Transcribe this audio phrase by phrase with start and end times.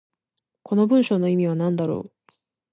[0.63, 2.11] この文章の意味は何だろう。